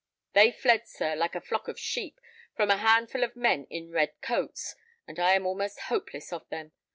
They 0.33 0.51
fled, 0.51 0.87
sir, 0.87 1.15
like 1.15 1.35
a 1.35 1.39
flock 1.41 1.67
of 1.67 1.79
sheep, 1.79 2.19
from 2.55 2.71
a 2.71 2.77
handful 2.77 3.23
of 3.23 3.35
men 3.35 3.65
in 3.69 3.91
red 3.91 4.19
coats, 4.23 4.73
and 5.07 5.19
I 5.19 5.35
am 5.35 5.45
almost 5.45 5.79
hopeless 5.91 6.33
of 6.33 6.49
them. 6.49 6.71